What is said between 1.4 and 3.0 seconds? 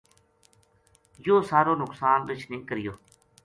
سارو نقصان رچھ نے کریو